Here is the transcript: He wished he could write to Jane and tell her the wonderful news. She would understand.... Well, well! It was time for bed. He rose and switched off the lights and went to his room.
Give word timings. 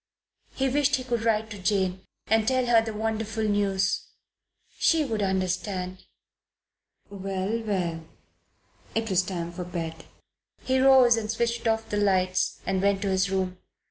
He 0.55 0.67
wished 0.67 0.95
he 0.95 1.03
could 1.03 1.23
write 1.23 1.51
to 1.51 1.59
Jane 1.59 2.01
and 2.25 2.47
tell 2.47 2.65
her 2.65 2.81
the 2.81 2.91
wonderful 2.91 3.43
news. 3.43 4.07
She 4.79 5.05
would 5.05 5.21
understand.... 5.21 6.05
Well, 7.11 7.61
well! 7.63 8.03
It 8.95 9.11
was 9.11 9.21
time 9.21 9.51
for 9.51 9.63
bed. 9.63 10.05
He 10.63 10.79
rose 10.79 11.17
and 11.17 11.29
switched 11.29 11.67
off 11.67 11.87
the 11.87 11.97
lights 11.97 12.61
and 12.65 12.81
went 12.81 13.03
to 13.03 13.09
his 13.11 13.29
room. 13.29 13.59